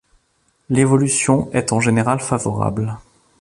[0.71, 2.97] L’évolution est en général favorable.